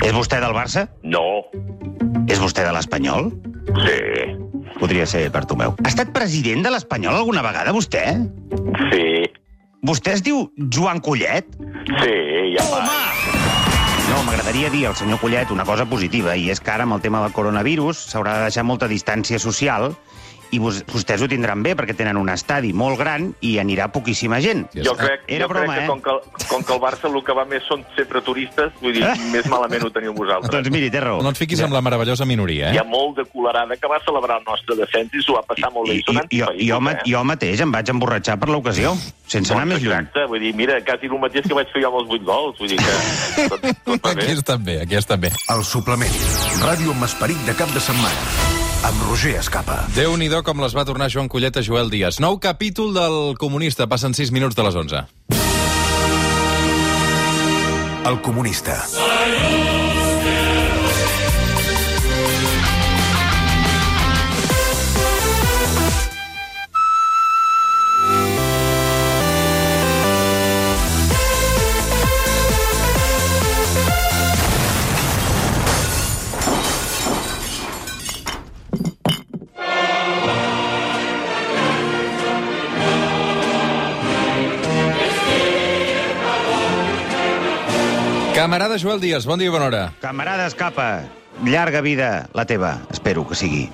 [0.00, 0.86] És vostè del Barça?
[1.04, 1.22] No.
[2.30, 3.28] És vostè de l'Espanyol?
[3.84, 3.98] Sí.
[4.80, 5.74] Podria ser Bartomeu.
[5.84, 8.04] Ha estat president de l'Espanyol alguna vegada, vostè?
[8.88, 9.28] Sí.
[9.84, 11.52] Vostè es diu Joan Collet?
[12.00, 12.14] Sí,
[12.56, 12.80] ja va.
[14.10, 17.04] No, m'agradaria dir al senyor Collet una cosa positiva, i és que ara amb el
[17.04, 19.92] tema del coronavirus s'haurà de deixar molta distància social
[20.50, 24.40] i vos, vostès ho tindran bé perquè tenen un estadi molt gran i anirà poquíssima
[24.42, 24.66] gent.
[24.74, 25.88] Jo crec, Era jo broma, crec que eh?
[25.88, 29.04] com que, com que el Barça el que va més són sempre turistes, vull dir,
[29.34, 30.50] més malament ho teniu vosaltres.
[30.52, 31.20] Doncs miri, té raó.
[31.22, 32.82] No et fiquis amb la meravellosa minoria, Hi eh?
[32.82, 35.88] ha molt de colerada que va celebrar el nostre descens i s'ho va passar molt
[35.90, 35.98] bé.
[36.00, 38.94] I, I i, jo, jo, ma- jo mateix em vaig emborratxar per l'ocasió,
[39.30, 39.94] sense anar més lluny.
[39.94, 42.58] Exacte, vull dir, mira, quasi el mateix que vaig fer jo amb els 8 gols,
[42.58, 45.30] vull dir que tot, tot Aquí està bé, aquí està bé.
[45.54, 46.18] El suplement.
[46.64, 48.59] Ràdio amb esperit de cap de setmana.
[48.80, 49.82] Amb Roger Escapa.
[49.92, 52.18] déu nhi com les va tornar Joan Collet a Joel Díaz.
[52.18, 53.86] Nou capítol del Comunista.
[53.86, 55.04] Passen 6 minuts de les 11.
[58.08, 58.80] El comunista.
[88.70, 89.78] Camarada Joel Díaz, bon dia i bona hora.
[89.98, 91.02] Camarada Escapa,
[91.42, 93.64] llarga vida la teva, espero que sigui.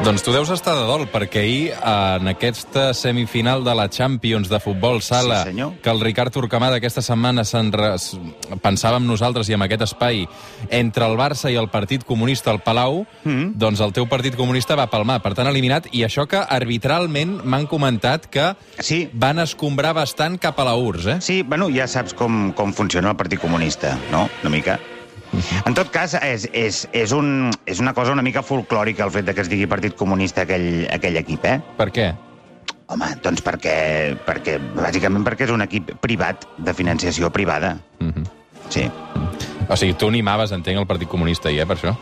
[0.00, 4.56] Doncs tu deus estar de dol, perquè ahir, en aquesta semifinal de la Champions de
[4.58, 5.74] futbol sala, Sí, senyor.
[5.82, 8.16] que el Ricard Turcamà d'aquesta setmana res...
[8.62, 10.26] pensàvem nosaltres i amb aquest espai
[10.70, 13.52] entre el Barça i el Partit Comunista al Palau, mm.
[13.60, 17.66] doncs el teu Partit Comunista va palmar, per tant eliminat, i això que arbitralment m'han
[17.66, 19.10] comentat que Sí.
[19.12, 21.20] van escombrar bastant cap a la URSS, eh?
[21.20, 24.30] Sí, bueno, ja saps com, com funciona el Partit Comunista, no?
[24.40, 24.80] Una mica.
[25.66, 29.28] En tot cas, és, és, és, un, és una cosa una mica folclòrica el fet
[29.28, 31.58] de que es digui Partit Comunista aquell, aquell equip, eh?
[31.78, 32.10] Per què?
[32.90, 33.74] Home, doncs perquè,
[34.26, 37.76] perquè, bàsicament perquè és un equip privat, de financiació privada.
[38.00, 38.30] Mm -hmm.
[38.70, 38.90] Sí.
[39.68, 41.96] O sigui, tu animaves, entenc, el Partit Comunista ahir, eh, per això?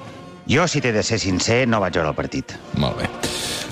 [0.49, 2.55] Jo, si t'he de ser sincer, no vaig veure el partit.
[2.81, 3.09] Molt bé.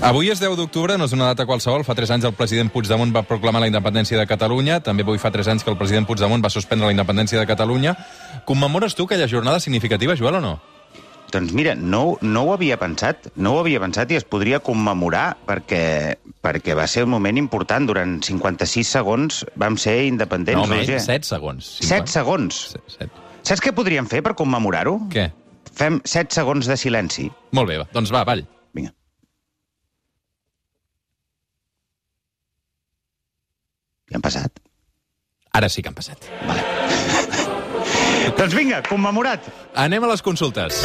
[0.04, 1.86] Avui és 10 d'octubre, no és una data qualsevol.
[1.88, 4.82] Fa 3 anys el president Puigdemont va proclamar la independència de Catalunya.
[4.84, 7.94] També avui fa 3 anys que el president Puigdemont va suspendre la independència de Catalunya.
[8.46, 10.54] Commemores tu aquella jornada significativa, Joel, o no?
[11.34, 15.32] Doncs mira, no, no ho havia pensat, no ho havia pensat i es podria commemorar
[15.48, 16.14] perquè,
[16.46, 17.88] perquè va ser un moment important.
[17.90, 21.02] Durant 56 segons vam ser independents, no, menys, Roger.
[21.02, 21.72] 7 segons.
[21.82, 22.60] 7 segons.
[22.94, 23.10] 7.
[23.46, 25.00] Saps què podríem fer per commemorar-ho?
[25.10, 25.26] Què?
[25.76, 27.26] Fem 7 segons de silenci.
[27.58, 27.90] Molt bé, va.
[27.92, 28.46] doncs va, avall.
[28.78, 28.94] Vinga.
[34.06, 34.62] Ja han passat.
[35.56, 36.30] Ara sí que han passat.
[38.34, 39.46] Doncs vinga, commemorat.
[39.86, 40.82] Anem a les consultes.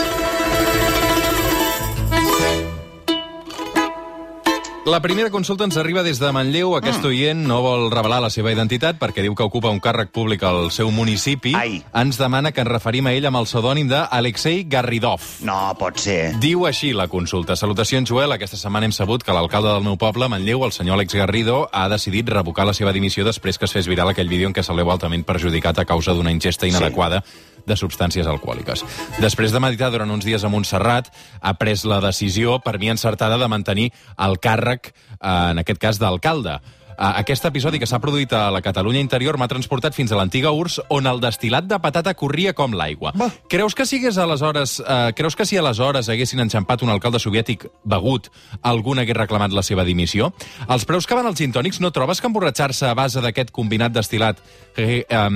[4.83, 6.71] La primera consulta ens arriba des de Manlleu.
[6.73, 10.41] Aquest oient no vol revelar la seva identitat perquè diu que ocupa un càrrec públic
[10.41, 11.53] al seu municipi.
[11.53, 11.83] Ai.
[11.93, 15.21] Ens demana que ens referim a ell amb el pseudònim d'Alexei Garridov.
[15.45, 16.33] No, pot ser.
[16.41, 17.55] Diu així la consulta.
[17.55, 18.33] Salutacions, Joel.
[18.33, 21.85] Aquesta setmana hem sabut que l'alcalde del meu poble, Manlleu, el senyor Alex Garrido, ha
[21.93, 24.73] decidit revocar la seva dimissió després que es fes viral aquell vídeo en què se
[24.73, 27.21] l'heu altament perjudicat a causa d'una ingesta inadequada
[27.65, 28.83] de substàncies alcohòliques.
[29.21, 31.11] Després de meditar durant uns dies a Montserrat,
[31.41, 35.99] ha pres la decisió, per mi encertada, de mantenir el càrrec, eh, en aquest cas,
[35.99, 36.59] d'alcalde.
[37.01, 40.51] Eh, Aquest episodi que s'ha produït a la Catalunya interior m'ha transportat fins a l'antiga
[40.53, 43.13] URSS, on el destil·lat de patata corria com l'aigua.
[43.49, 47.67] Creus que si hagués aleshores, eh, creus que si aleshores haguessin enxampat un alcalde soviètic
[47.83, 48.29] begut,
[48.61, 50.33] algun hagués reclamat la seva dimissió?
[50.69, 54.37] Els preus que van als gintònics no trobes que emborratxar-se a base d'aquest combinat destil·lat
[54.77, 55.29] eh, eh,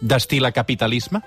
[0.00, 1.22] destila capitalisme?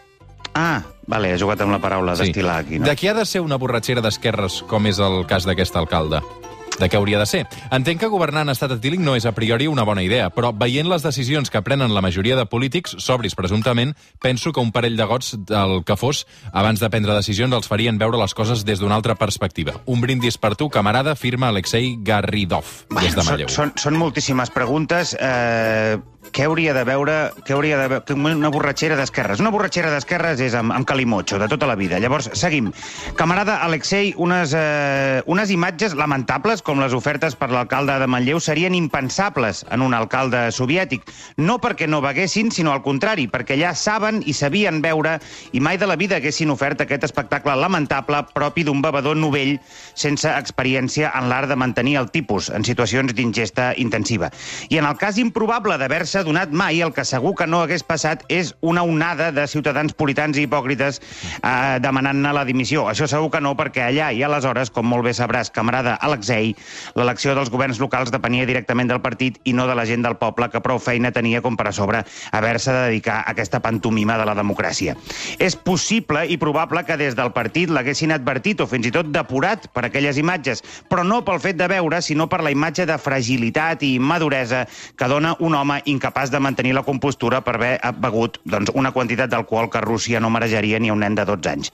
[0.54, 2.86] Ah, vale, he jugat amb la paraula destil·lar aquí, no?
[2.86, 6.20] De qui ha de ser una borratxera d'esquerres, com és el cas d'aquest alcalde?
[6.82, 7.44] De què hauria de ser?
[7.70, 10.88] Entenc que governar en estat etílic no és a priori una bona idea, però veient
[10.90, 15.06] les decisions que prenen la majoria de polítics, sobris presumptament, penso que un parell de
[15.06, 18.98] gots del que fos, abans de prendre decisions, els farien veure les coses des d'una
[18.98, 19.76] altra perspectiva.
[19.86, 22.66] Un brindis per tu, camarada, firma Alexei Garridov,
[22.98, 23.52] des de són, Manlleu.
[23.52, 25.14] són, són moltíssimes preguntes.
[25.20, 26.00] Eh,
[26.30, 27.16] què hauria de veure...
[27.42, 29.42] Què hauria de veure una borratxera d'esquerres?
[29.42, 31.98] Una borratxera d'esquerres és amb, amb calimocho, de tota la vida.
[32.00, 32.70] Llavors, seguim.
[33.18, 38.78] Camarada Alexei, unes, eh, unes imatges lamentables, com les ofertes per l'alcalde de Manlleu, serien
[38.78, 41.10] impensables en un alcalde soviètic.
[41.42, 45.18] No perquè no beguessin, sinó al contrari, perquè ja saben i sabien veure
[45.52, 49.58] i mai de la vida haguessin ofert aquest espectacle lamentable propi d'un bevedor novell
[49.94, 54.32] sense experiència en l'art de mantenir el tipus en situacions d'ingesta intensiva.
[54.70, 57.84] I en el cas improbable d'haver-se haver-se donat mai, el que segur que no hagués
[57.86, 62.88] passat és una onada de ciutadans puritans i hipòcrites eh, demanant-ne la dimissió.
[62.90, 66.56] Això segur que no, perquè allà i aleshores, com molt bé sabràs, camarada Alexei,
[66.96, 70.50] l'elecció dels governs locals depenia directament del partit i no de la gent del poble,
[70.50, 74.26] que prou feina tenia com per a sobre haver-se de dedicar a aquesta pantomima de
[74.26, 74.98] la democràcia.
[75.40, 79.70] És possible i probable que des del partit l'haguessin advertit o fins i tot depurat
[79.72, 83.84] per aquelles imatges, però no pel fet de veure, sinó per la imatge de fragilitat
[83.88, 84.66] i immaduresa
[84.98, 89.32] que dona un home incapaç de mantenir la compostura per haver begut doncs, una quantitat
[89.32, 91.74] d'alcohol que Rússia no marejaria ni un nen de 12 anys.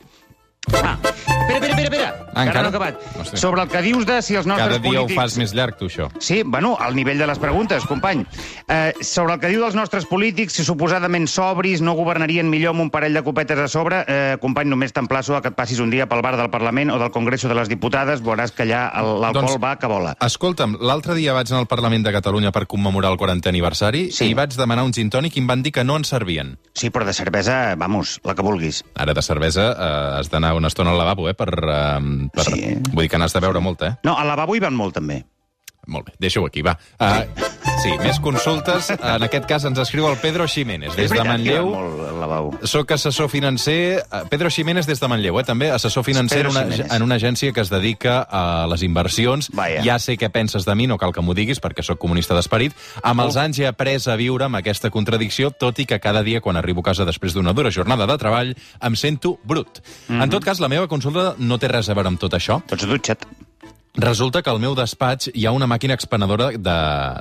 [0.73, 2.13] Ah, espera, espera, espera, espera.
[2.37, 2.61] Ah, encara?
[2.61, 2.95] no he acabat.
[3.19, 3.37] Hosti.
[3.37, 5.17] Sobre el que dius de si els nostres Cada dia polítics...
[5.17, 6.05] ho fas més llarg, tu, això.
[6.21, 8.25] Sí, bueno, al nivell de les preguntes, company.
[8.67, 12.83] Eh, sobre el que diu dels nostres polítics, si suposadament sobris no governarien millor amb
[12.85, 15.89] un parell de copetes a sobre, eh, company, només t'emplaço a que et passis un
[15.89, 19.47] dia pel bar del Parlament o del Congreso de les Diputades, veuràs que allà l'alcohol
[19.57, 20.13] Doncs- va que vola.
[20.21, 24.29] Escolta'm, l'altre dia vaig anar al Parlament de Catalunya per commemorar el 40è aniversari Sí.
[24.29, 26.59] i vaig demanar un gin tònic i em van dir que no en servien.
[26.75, 28.83] Sí, però de cervesa, vamos, la que vulguis.
[28.93, 31.35] Ara de cervesa eh, has d'anar una estona al lavabo, eh?
[31.37, 32.45] Per, eh, per...
[32.49, 32.75] Sí.
[32.91, 33.97] Vull dir que n'has de beure molta, eh?
[34.07, 35.21] No, al lavabo hi van molt, també.
[35.87, 36.73] Molt bé, deixa-ho aquí, va.
[36.99, 37.23] Uh,
[37.81, 38.89] sí, més consultes.
[38.97, 41.69] En aquest cas ens escriu el Pedro Ximénez, des de Manlleu.
[41.71, 42.65] molt.
[42.67, 44.03] Soc assessor financer...
[44.03, 47.53] eh, Pedro Ximénez des de Manlleu, eh, també, assessor financer en una, en una agència
[47.53, 49.49] que es dedica a les inversions.
[49.55, 49.81] Vaja.
[49.85, 52.75] Ja sé què penses de mi, no cal que m'ho diguis, perquè sóc comunista d'esperit.
[53.01, 56.41] Amb els anys he après a viure amb aquesta contradicció, tot i que cada dia,
[56.43, 59.79] quan arribo a casa després d'una dura jornada de treball, em sento brut.
[60.09, 60.21] Mhm.
[60.21, 62.61] En tot cas, la meva consulta no té res a veure amb tot això.
[62.67, 63.23] Tots dutxat.
[63.97, 66.75] Resulta que al meu despatx hi ha una màquina expenedora de,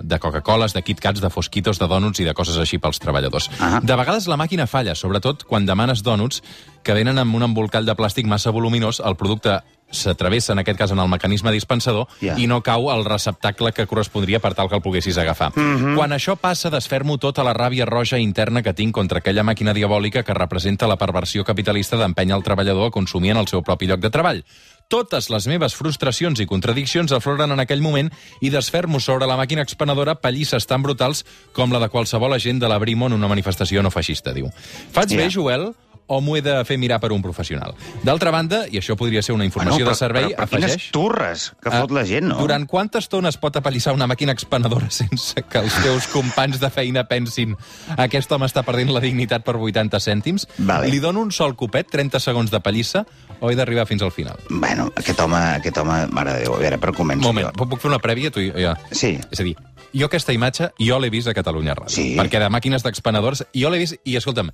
[0.04, 3.48] de Coca-Coles, de KitKats, de Fosquitos, de dònuts i de coses així pels treballadors.
[3.58, 3.80] Ah.
[3.80, 6.42] De vegades la màquina falla, sobretot quan demanes dònuts
[6.84, 9.56] que venen amb un embolcall de plàstic massa voluminós, el producte
[9.90, 12.34] s'atravessa, en aquest cas, en el mecanisme dispensador Ja.
[12.36, 15.52] i no cau al receptacle que correspondria per tal que el poguessis agafar.
[15.56, 15.94] Mhm.
[15.96, 20.24] Quan això passa, desfermo tota la ràbia roja interna que tinc contra aquella màquina diabòlica
[20.24, 24.00] que representa la perversió capitalista d'empènyer el treballador a consumir en el seu propi lloc
[24.00, 24.44] de treball.
[24.86, 28.06] Totes les meves frustracions i contradiccions afloren en aquell moment
[28.38, 31.24] i desfermo sobre la màquina expenedora pallisses tan brutals
[31.56, 34.46] com la de qualsevol agent de la Brimo en una manifestació no feixista, diu.
[34.94, 35.16] Faig Ja.
[35.24, 35.72] bé, Joel,
[36.06, 37.74] o m'ho he de fer mirar per un professional?
[38.06, 40.90] D'altra banda, i això podria ser una informació però, de servei, però, però quines afegeix...
[40.94, 42.38] turres que fot la gent, no?
[42.38, 46.70] Durant quanta estona es pot apallissar una màquina expenedora sense que els teus companys de
[46.70, 47.56] feina pensin
[47.96, 50.46] aquest home està perdent la dignitat per 80 cèntims?
[50.58, 50.92] Vale.
[50.94, 53.02] Li dono un sol copet, 30 segons de pallissa,
[53.40, 54.36] o he d'arribar fins al final?
[54.50, 57.26] Bueno, aquest home, aquest home, mare de Déu, a veure, per començar.
[57.28, 58.30] Un moment, puc puc fer una prèvia?
[58.30, 58.76] Tu, i- ja.
[58.92, 59.18] Sí.
[59.30, 59.56] És a dir,
[59.92, 61.94] jo aquesta imatge, jo l'he vist a Catalunya Ràdio.
[61.94, 62.16] Sí.
[62.18, 64.50] Perquè de màquines d'expenedors, jo l'he vist, i escolta'm,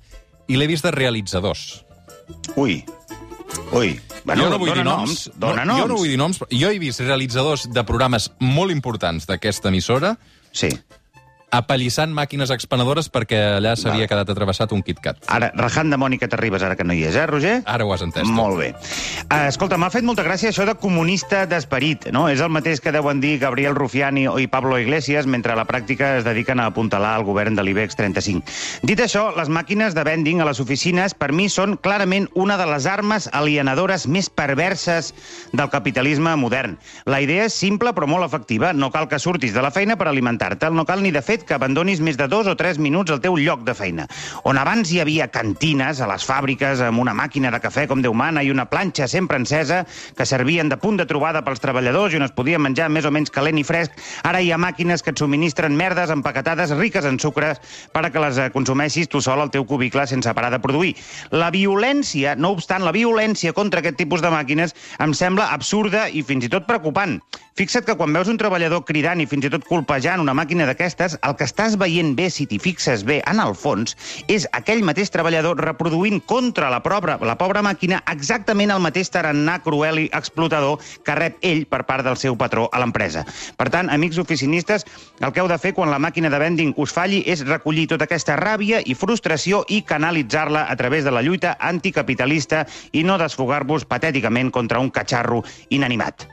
[0.47, 1.85] i l'he vist de realitzadors.
[2.55, 2.83] Ui.
[3.71, 3.99] Ui.
[4.25, 5.29] Bueno, jo no vull dir noms.
[5.35, 5.81] Dona no, noms.
[5.81, 6.39] Jo no vull dir noms.
[6.39, 10.17] però Jo he vist realitzadors de programes molt importants d'aquesta emissora
[10.51, 10.69] Sí.
[11.53, 15.23] Apallissant màquines expenedores perquè allà s'havia quedat atravessat un KitKat.
[15.31, 17.61] Ara, rajant de Mònica Terribas, ara que no hi és, eh, Roger?
[17.69, 18.27] Ara ho has entès.
[18.27, 18.71] Molt bé.
[19.29, 22.25] Uh, escolta, m'ha fet molta gràcia això de comunista d'esperit, no?
[22.29, 26.17] És el mateix que deuen dir Gabriel Rufiani i Pablo Iglesias mentre a la pràctica
[26.17, 28.43] es dediquen a apuntalar el govern de l'IBEX 35.
[28.81, 32.65] Dit això, les màquines de vending a les oficines per mi són clarament una de
[32.65, 35.13] les armes alienadores més perverses
[35.53, 36.77] del capitalisme modern.
[37.05, 38.73] La idea és simple però molt efectiva.
[38.73, 40.71] No cal que surtis de la feina per alimentar-te.
[40.73, 43.37] No cal ni, de fet, que abandonis més de dos o tres minuts al teu
[43.37, 44.07] lloc de feina.
[44.43, 48.13] On abans hi havia cantines a les fàbriques amb una màquina de cafè com Déu
[48.13, 49.83] mana i una planxa sempre encesa
[50.17, 53.11] que servien de punt de trobada pels treballadors i on es podia menjar més o
[53.13, 57.19] menys calent i fresc, ara hi ha màquines que et subministren merdes empaquetades riques en
[57.19, 57.61] sucres
[57.93, 60.95] per a que les eh, consumeixis tu sol al teu cubicle sense parar de produir.
[61.31, 66.23] La violència, no obstant, la violència contra aquest tipus de màquines em sembla absurda i
[66.27, 67.19] fins i tot preocupant.
[67.53, 71.19] Fixa't que quan veus un treballador cridant i fins i tot colpejant una màquina d'aquestes,
[71.21, 73.95] el que estàs veient bé, si t'hi fixes bé, en el fons,
[74.31, 79.59] és aquell mateix treballador reproduint contra la pobra, la pobra màquina exactament el mateix tarannà
[79.63, 83.25] cruel i explotador que rep ell per part del seu patró a l'empresa.
[83.57, 84.85] Per tant, amics oficinistes,
[85.19, 88.07] el que heu de fer quan la màquina de vending us falli és recollir tota
[88.09, 93.87] aquesta ràbia i frustració i canalitzar-la a través de la lluita anticapitalista i no desfogar-vos
[93.89, 96.27] patèticament contra un catxarro inanimat.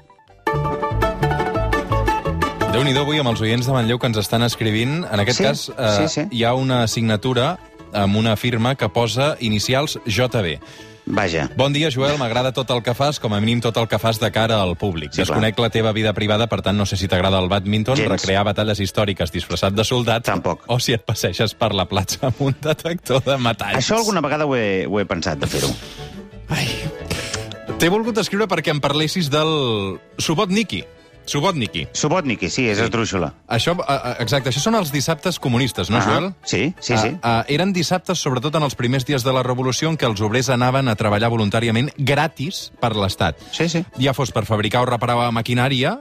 [2.81, 5.03] Déu nhi avui amb els oients de Manlleu que ens estan escrivint.
[5.13, 6.29] En aquest Sí, cas, eh, sí, sí.
[6.31, 7.59] hi ha una signatura
[7.93, 10.59] amb una firma que posa inicials JB.
[11.07, 11.49] Vaja.
[11.57, 12.17] Bon dia, Joel.
[12.19, 14.77] M'agrada tot el que fas, com a mínim tot el que fas de cara al
[14.77, 15.13] públic.
[15.13, 18.09] Sí, Desconec la teva vida privada, per tant, no sé si t'agrada el badminton, Gens.
[18.13, 20.63] recrear batalles històriques disfressat de soldat, Tampoc.
[20.69, 23.77] o si et passeixes per la platja amb un detector de metalls.
[23.81, 25.69] Això alguna vegada ho he, ho he pensat, de fer-ho.
[26.49, 26.69] Ai.
[27.79, 30.85] T'he volgut escriure perquè em parlessis del Subotniki.
[31.31, 31.87] Subotniki.
[31.95, 33.33] Subotniki, sí, és esdrúixola.
[33.49, 36.33] Això, eh, eh, exacte, això són els dissabtes comunistes, no, Ah, Joel?
[36.43, 37.15] sí, sí, sí.
[37.23, 40.49] Uh, eren dissabtes, sobretot en els primers dies de la Revolució, en què els obrers
[40.51, 43.39] anaven a treballar voluntàriament gratis per l'Estat.
[43.53, 43.85] Sí, sí.
[43.99, 45.99] Ja fos per fabricar o reparar maquinària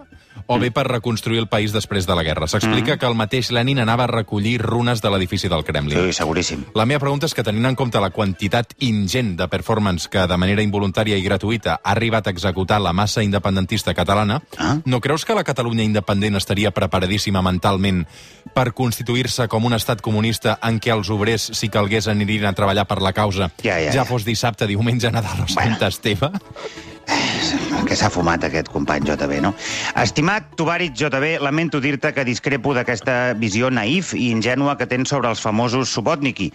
[0.48, 2.48] o bé per reconstruir el país després de la guerra.
[2.48, 5.98] S'explica que el mateix Lenin anava a recollir runes de l'edifici del Kremlin.
[6.08, 6.66] Sí, seguríssim.
[6.76, 10.38] La meva pregunta és que, tenint en compte la quantitat ingent de performance que de
[10.38, 14.78] manera involuntària i gratuïta ha arribat a executar la massa independentista catalana, Ah.
[14.86, 18.06] no creus que la Catalunya independent estaria preparadíssima mentalment
[18.54, 22.86] per constituir-se com un estat comunista en què els obrers, si calgués, anirien a treballar
[22.88, 24.06] per la causa, Ja, ja, ja ja.
[24.06, 25.88] fos dissabte, diumenge, Nadal o Sant Bueno.
[25.88, 26.30] Esteve?
[27.90, 29.50] Que s'ha fumat aquest company JB, no?
[29.98, 35.32] Estimat Tovarit JB, lamento dir-te que discrepo d'aquesta visió naïf i ingènua que tens sobre
[35.32, 36.52] els famosos Subotniki.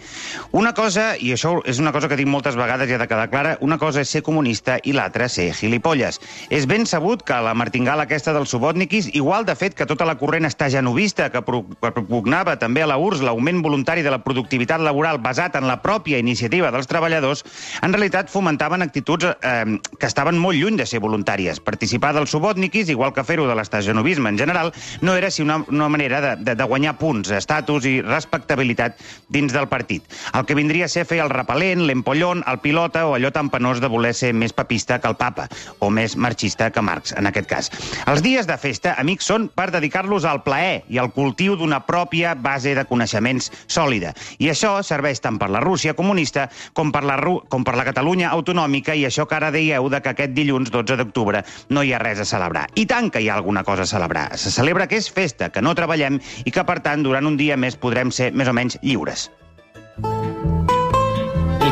[0.55, 3.27] Una cosa, i això és una cosa que dic moltes vegades i ha de quedar
[3.33, 6.21] clara, una cosa és ser comunista i l'altra ser gilipolles.
[6.47, 10.15] És ben sabut que la martingala aquesta dels Subotnikis, igual de fet que tota la
[10.15, 15.19] corrent està genovista que propugnava també a la URSS l'augment voluntari de la productivitat laboral
[15.19, 17.43] basat en la pròpia iniciativa dels treballadors,
[17.83, 21.59] en realitat fomentaven actituds eh, que estaven molt lluny de ser voluntàries.
[21.63, 24.71] Participar dels subòtniquis, igual que fer-ho de l'estagenovisme en general,
[25.01, 29.01] no era si una, una manera de, de, de guanyar punts, estatus i respectabilitat
[29.33, 30.05] dins del partit.
[30.37, 33.81] El que vindria a ser fer el repel·lent, l'empollón, el pilota o allò tan penós
[33.81, 35.47] de voler ser més papista que el papa,
[35.79, 37.71] o més marxista que Marx, en aquest cas.
[38.05, 42.35] Els dies de festa, amics, són per dedicar-los al plaer i al cultiu d'una pròpia
[42.35, 44.13] base de coneixements sòlida.
[44.39, 47.87] I això serveix tant per la Rússia comunista com per la, Ru com per la
[47.87, 51.93] Catalunya autonòmica i això que ara deieu de que aquest dilluns 12 d'octubre no hi
[51.93, 52.67] ha res a celebrar.
[52.75, 54.29] I tant que hi ha alguna cosa a celebrar.
[54.37, 57.57] Se celebra que és festa, que no treballem i que, per tant, durant un dia
[57.57, 59.29] més podrem ser més o menys lliures.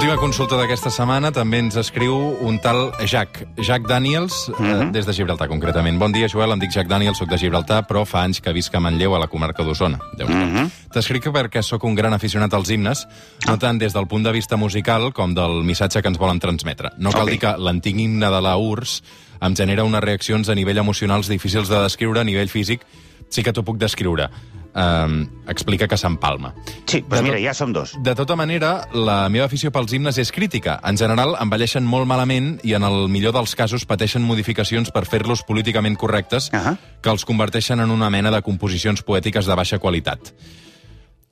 [0.03, 2.12] Última consulta d'aquesta setmana també ens escriu
[2.43, 3.38] un tal Jack.
[3.55, 4.89] Jack Daniels, mm -hmm.
[4.89, 5.98] eh, des de Gibraltar, concretament.
[5.98, 8.75] Bon dia, Joel, em dic Jack Daniels, sóc de Gibraltar, però fa anys que visc
[8.75, 9.98] a Manlleu, a la comarca d'Osona.
[10.19, 10.72] Mm -hmm.
[10.91, 13.07] T'escric perquè sóc un gran aficionat als himnes,
[13.48, 16.89] no tant des del punt de vista musical com del missatge que ens volen transmetre.
[16.98, 17.29] No cal Ok.
[17.29, 19.03] dir que l'antic himne de la URSS
[19.39, 22.81] em genera unes reaccions a nivell emocionals difícils de descriure, a nivell físic
[23.29, 24.29] sí que t'ho puc descriure.
[24.74, 26.50] Um, explica que s'empalma.
[26.89, 27.92] Sí, doncs De mira, ja som dos.
[28.01, 30.80] de tota manera, la meva afició pels himnes és crítica.
[30.84, 35.44] En general, envelleixen molt malament i, en el millor dels casos, pateixen modificacions per fer-los
[35.46, 36.80] políticament correctes Ahà.
[37.03, 40.34] que els converteixen en una mena de composicions poètiques de baixa qualitat.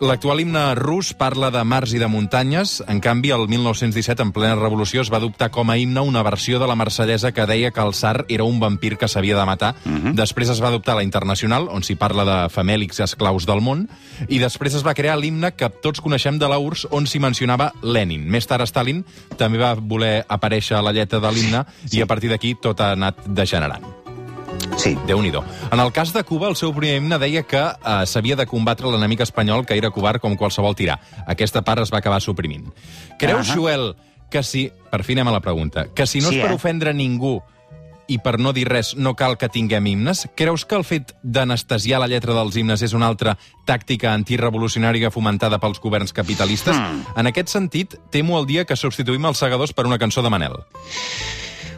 [0.02, 2.80] L'actual himne rus parla de mars i de muntanyes.
[2.90, 6.58] En canvi, el 1917, en plena revolució, es va adoptar com a himne una versió
[6.58, 9.76] de la marsellesa que deia que el zar era un vampir que s'havia de matar.
[10.18, 13.86] Després es va adoptar la internacional, on s'hi parla de famèlics esclaus del món,
[14.26, 17.70] i després es va crear l'himne que tots coneixem de la URSS, on s'hi mencionava
[17.86, 18.26] Lenin.
[18.26, 19.06] Més tard, Stalin
[19.38, 22.96] també va voler aparèixer a la lletra de l'himne, i a partir d'aquí tot ha
[22.98, 24.01] anat degenerant
[24.78, 24.96] Sí.
[25.06, 25.32] déu nhi
[25.72, 28.90] En el cas de Cuba, el seu primer himne deia que eh, s'havia de combatre
[28.90, 31.00] l'enemic espanyol, que era covard com qualsevol tirà.
[31.28, 32.72] Aquesta part es va acabar suprimint.
[33.20, 33.56] Creus, Ahà.
[33.56, 33.96] Joel,
[34.32, 34.72] que si...
[34.92, 35.88] Per fi anem a la pregunta.
[35.96, 36.56] Que si no Sí, és per eh?
[36.56, 37.42] ofendre ningú
[38.12, 42.02] i per no dir res no cal que tinguem himnes, creus que el fet d'anestesiar
[42.02, 46.76] la lletra dels himnes és una altra tàctica antirevolucionària fomentada pels governs capitalistes?
[46.76, 47.06] Hmm.
[47.16, 50.60] En aquest sentit, temo el dia que substituïm els segadors per una cançó de Manel.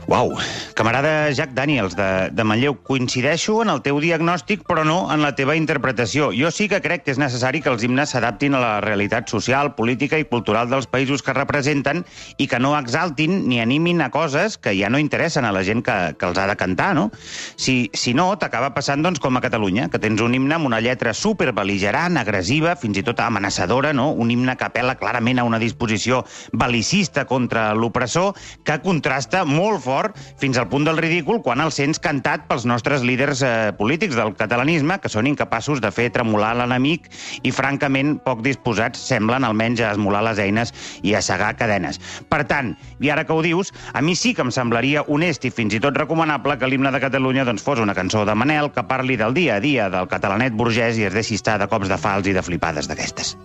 [0.03, 0.33] Uau,
[0.75, 5.31] camarada Jack Daniels de, de Manlleu, coincideixo en el teu diagnòstic, però no en la
[5.37, 6.27] teva interpretació.
[6.35, 9.71] Jo sí que crec que és necessari que els himnes s'adaptin a la realitat social,
[9.77, 12.03] política i cultural dels països que representen
[12.35, 15.85] i que no exaltin ni animin a coses que ja no interessen a la gent
[15.87, 17.07] que, que els ha de cantar, no?
[17.55, 20.81] Si, si no, t'acaba passant doncs, com a Catalunya, que tens un himne amb una
[20.83, 24.11] lletra superbeligerant, agressiva, fins i tot amenaçadora, no?
[24.11, 28.33] Un himne que apela clarament a una disposició belicista contra l'opressor,
[28.67, 29.92] que contrasta molt fort
[30.41, 34.33] fins al punt del ridícul quan el sents cantat pels nostres líders eh, polítics del
[34.39, 37.09] catalanisme, que són incapaços de fer tremolar l'enemic
[37.43, 40.73] i, francament, poc disposats semblen almenys a esmolar les eines
[41.03, 42.01] i a segar cadenes.
[42.29, 42.73] Per tant,
[43.03, 45.81] i ara que ho dius, a mi sí que em semblaria honest i fins i
[45.83, 49.35] tot recomanable que l'himne de Catalunya doncs, fos una cançó de Manel que parli del
[49.37, 52.35] dia a dia del catalanet burgès i es deixi estar de cops de fals i
[52.35, 53.35] de flipades d'aquestes.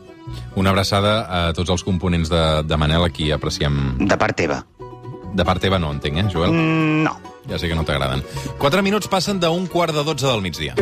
[0.59, 4.63] Una abraçada a tots els components de, de Manel, a qui apreciem De part teva.
[5.35, 6.53] De part teva no entenc, eh, Joel?
[6.53, 7.17] Mm, no.
[7.49, 8.23] Ja sé que no t'agraden.
[8.59, 10.75] Quatre minuts passen d'un quart de dotze del migdia.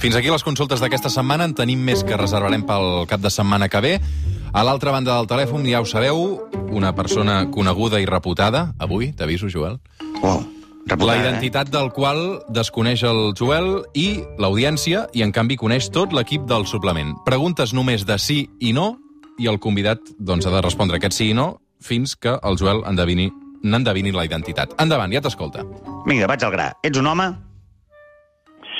[0.00, 1.44] Fins aquí les consultes d'aquesta setmana.
[1.44, 3.92] En tenim més que reservarem pel cap de setmana que ve.
[4.52, 6.40] A l'altra banda del telèfon, ja ho sabeu,
[6.72, 8.72] una persona coneguda i reputada.
[8.78, 9.78] Avui, t'aviso, Joel.
[10.22, 10.40] Wow.
[10.88, 11.20] La Reputada, eh?
[11.20, 16.66] identitat del qual desconeix el Joel i l'audiència, i en canvi coneix tot l'equip del
[16.66, 17.12] suplement.
[17.28, 18.96] Preguntes només de sí i no,
[19.38, 22.82] i el convidat doncs, ha de respondre aquest sí i no fins que el Joel
[22.88, 23.30] endevini,
[23.62, 24.74] n'endevini la identitat.
[24.80, 25.64] Endavant, ja t'escolta.
[26.06, 26.70] Vinga, vaig al gra.
[26.82, 27.26] Ets un home?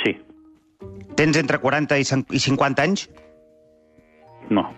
[0.02, 0.14] Sí.
[1.16, 3.08] Tens entre 40 i cin- i 50 anys?
[4.50, 4.70] No.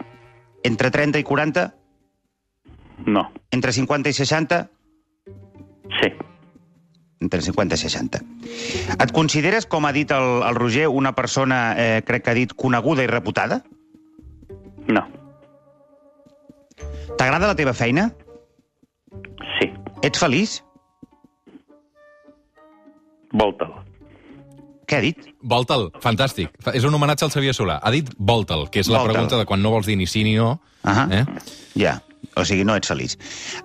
[0.65, 1.69] Entre 30 i 40?
[3.07, 3.31] No.
[3.51, 4.69] Entre 50 i 60?
[6.01, 6.11] Sí.
[7.23, 8.21] Entre 50 i 60.
[8.99, 12.53] Et consideres, com ha dit el, el Roger, una persona, eh, crec que ha dit,
[12.59, 13.63] coneguda i reputada?
[14.89, 15.07] No.
[17.19, 18.11] T'agrada la teva feina?
[19.59, 19.71] Sí.
[20.03, 20.59] Ets feliç?
[23.33, 23.73] Volta'l.
[24.89, 25.29] Què ha dit?
[25.49, 26.51] Volta'l, fantàstic.
[26.61, 27.79] Fa- És un homenatge al Xavier Solà.
[27.83, 30.35] Ha dit volta'l, que és la pregunta de quan no vols dir ni sí ni
[30.37, 30.61] no.
[30.85, 31.07] Ahà.
[31.11, 31.25] Eh?
[31.81, 32.03] Ja.
[32.37, 33.17] O sigui, no ets feliç.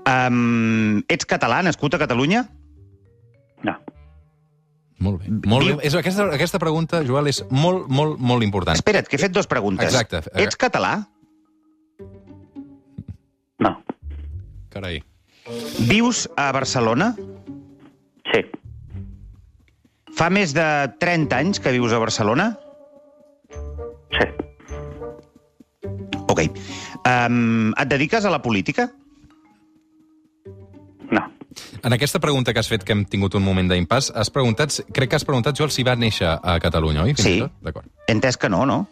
[0.07, 2.45] Um, ets català, nascut a Catalunya?
[3.63, 3.75] No.
[4.99, 5.29] Molt bé.
[5.45, 5.85] Molt Diu- bé.
[5.85, 8.75] És, aquesta, aquesta pregunta, Joel, és molt, molt, molt important.
[8.77, 9.85] Espera't, que he fet dues preguntes.
[9.85, 10.23] Exacte.
[10.33, 11.07] Ets català?
[14.77, 15.01] Carai.
[15.89, 17.15] Vius a Barcelona?
[18.29, 18.43] Sí.
[20.17, 20.65] Fa més de
[21.01, 22.51] 30 anys que vius a Barcelona?
[24.13, 24.27] Sí.
[26.29, 26.43] Ok.
[27.07, 28.91] Um, et dediques a la política?
[31.09, 31.23] No.
[31.81, 35.09] En aquesta pregunta que has fet, que hem tingut un moment d'impàs, has preguntat, crec
[35.09, 37.15] que has preguntat, Joel, si va néixer a Catalunya, oi?
[37.17, 37.39] Fins Sí.
[37.65, 37.89] D'acord.
[38.05, 38.83] He entès que no, no?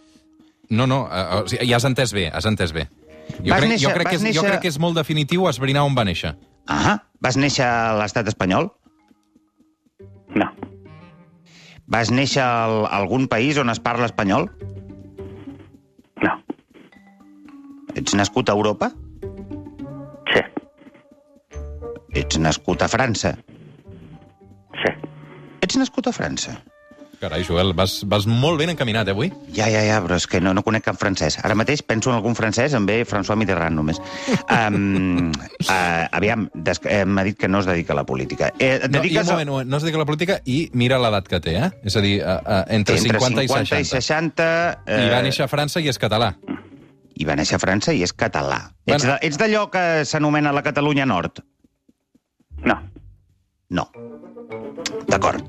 [0.70, 2.88] No, no, uh, o sigui, ja has entès bé, has entès bé.
[3.25, 5.48] Jo, Vas crec, néixer- jo, crec que és, jo néixer- crec que és molt definitiu
[5.50, 6.36] esbrinar on va néixer.
[6.67, 8.72] Ah, vas néixer a l'estat espanyol?
[10.36, 10.51] No.
[11.88, 14.50] Vas néixer a algun país on es parla espanyol?
[16.22, 16.34] No.
[17.96, 18.91] Ets nascut a Europa?
[20.34, 20.41] Sí.
[22.13, 23.36] Ets nascut a França?
[24.82, 24.91] Sí.
[25.62, 26.58] Ets nascut a França?
[27.19, 29.29] Carai, Joel, vas, vas molt ben encaminat, eh, avui?
[29.55, 31.38] Ja, ja, ja, però és que no, no conec cap francès.
[31.45, 34.00] Ara mateix penso en algun francès, em ve François Mitterrand només.
[34.51, 38.51] Um, uh, aviam, des, eh, m'ha dit que no es dedica a la política.
[38.60, 40.57] Eh, No, i un dediques moment, un moment, no es dedica a la política i
[40.74, 41.72] mira l'edat que té, eh?
[41.84, 43.79] És a dir, uh, uh, entre, entre 50, i 60.
[43.79, 44.50] i 60
[44.86, 46.34] eh, I va néixer a França i és català.
[47.15, 48.65] I va néixer a França i és català.
[48.86, 49.00] Bueno.
[49.00, 51.41] Ets, de, ets d'allò que s'anomena la Catalunya Nord?
[52.65, 52.79] No.
[53.69, 53.89] No.
[55.10, 55.41] D'acord.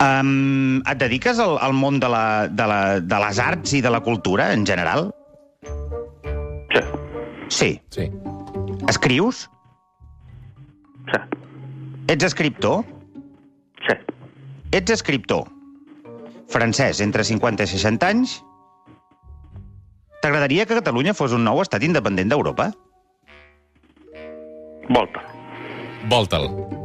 [0.00, 3.92] Um, et dediques al, al món de, la, de, la, de les arts i de
[3.92, 5.10] la cultura, en general?
[6.70, 6.82] Sí.
[7.48, 7.70] Sí.
[7.90, 8.10] Sí.
[8.88, 9.48] Escrius?
[11.10, 11.20] Sí.
[12.08, 12.84] Ets escriptor?
[13.86, 13.96] Sí.
[14.72, 15.48] Ets escriptor.
[16.50, 18.40] Francès, entre 50 i 60 anys.
[20.20, 22.70] T'agradaria que Catalunya fos un nou estat independent d'Europa?
[24.90, 25.26] Volta'l.
[26.10, 26.79] Volta'l.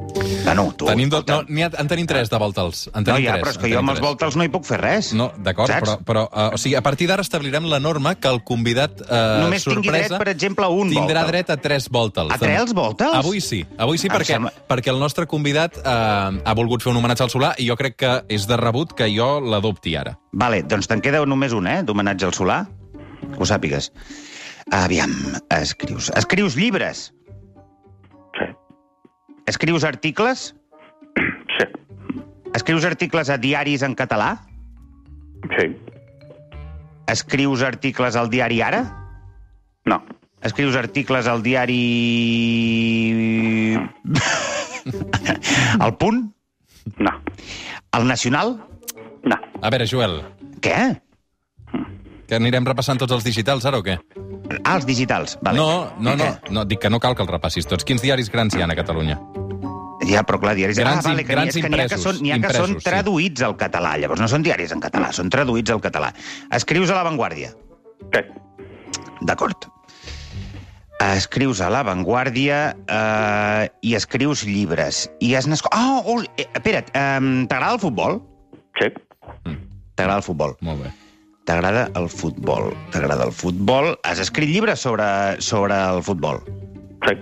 [0.46, 0.86] Bueno, tu...
[0.86, 2.86] Tenim dos, no, ha, en tenim tres de voltals.
[2.94, 4.66] En no, tenim ja, tres, però és que jo amb els voltals no hi puc
[4.68, 5.12] fer res.
[5.18, 8.42] No, d'acord, però, però uh, o sigui, a partir d'ara establirem la norma que el
[8.48, 11.32] convidat uh, Només sorpresa dret, per exemple, a un tindrà voltal.
[11.34, 12.34] dret a tres voltals.
[12.36, 13.18] A tres voltals?
[13.22, 16.94] Avui sí, avui sí Em perquè, sembla- perquè el nostre convidat uh, ha volgut fer
[16.94, 20.16] un homenatge al Solà i jo crec que és de rebut que jo l'adopti ara.
[20.34, 22.64] Vale, doncs te'n queda només un, eh, d'homenatge al Solà.
[23.26, 23.90] Que ho sàpigues.
[24.74, 25.12] Aviam,
[25.54, 26.12] escrius.
[26.18, 27.12] Escrius llibres?
[29.46, 30.56] Escrius articles?
[31.16, 31.66] Sí.
[32.54, 34.48] Escrius articles a diaris en català?
[35.58, 35.68] Sí.
[37.08, 38.84] Escrius articles al diari Ara?
[39.86, 40.04] No.
[40.42, 41.82] Escrius articles al diari...
[45.82, 46.34] El Punt?
[46.98, 47.12] No.
[47.94, 48.60] El Nacional?
[49.24, 49.38] No.
[49.62, 50.22] A veure, Joel,
[50.62, 51.02] Què?
[52.26, 54.00] que anirem repassant tots els digitals ara o què?
[54.64, 55.38] Ah, els digitals.
[55.46, 55.60] Vale.
[55.60, 57.86] No, no, no, no, dic que no cal que els repassis tots.
[57.86, 59.20] Quins diaris grans hi ha a Catalunya?
[60.06, 60.78] Ja, però clar, diaris...
[60.80, 62.52] Grans ah, vale, que grans és que n'hi ha que impresos, són, n'hi ha que
[62.54, 62.90] són impresos, sí.
[62.90, 66.12] traduïts al català, llavors no són diaris en català, són traduïts al català.
[66.56, 67.54] Escrius a La Vanguardia.
[68.14, 68.22] Sí.
[69.26, 69.70] D'acord.
[71.06, 75.06] Escrius a La Vanguardia eh, i escrius llibres.
[75.20, 75.74] I has nascut...
[75.76, 78.22] Ah, oh, eh, espera't, eh, t'agrada el futbol?
[78.80, 78.92] Sí.
[79.96, 80.56] T'agrada el futbol.
[80.66, 80.94] Molt bé.
[81.46, 82.72] T'agrada el futbol.
[82.94, 83.94] T'agrada el futbol.
[84.04, 85.08] Has escrit llibres sobre,
[85.46, 86.42] sobre el futbol.
[87.06, 87.20] Sí.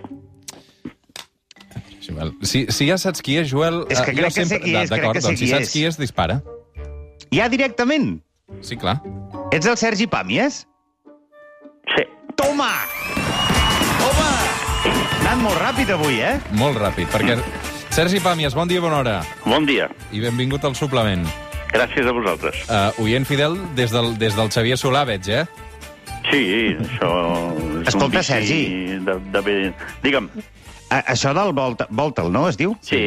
[2.03, 2.33] Joel.
[2.43, 3.83] Si, si ja saps qui és, Joel...
[3.89, 5.45] És que eh, crec jo que sé qui és, crec D'acord, que sé doncs si
[5.45, 5.73] qui saps és.
[5.73, 6.39] qui és, dispara.
[7.33, 8.17] Ja directament?
[8.61, 8.99] Sí, clar.
[9.55, 10.63] Ets el Sergi Pàmies?
[11.93, 12.05] Sí.
[12.39, 12.71] Toma!
[14.03, 14.29] Home!
[15.23, 16.35] Anant molt ràpid avui, eh?
[16.59, 17.39] Molt ràpid, perquè...
[17.93, 19.17] Sergi Pàmies, bon dia, bona hora.
[19.45, 19.87] Bon dia.
[20.11, 21.27] I benvingut al suplement.
[21.73, 22.63] Gràcies a vosaltres.
[22.65, 25.43] Uh, oient fidel des del, des del Xavier Solà, veig, eh?
[26.29, 26.43] Sí,
[26.81, 27.09] això...
[27.83, 28.61] És Escolta, un Sergi.
[29.05, 29.55] De, de bé...
[30.05, 30.29] Digue'm.
[30.93, 32.75] A, això del Volta, Voltal, no, es diu?
[32.85, 33.01] Sí.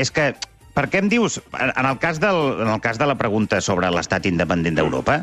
[0.00, 0.30] És que,
[0.72, 3.90] per què em dius, en el cas, del, en el cas de la pregunta sobre
[3.92, 5.20] l'estat independent d'Europa,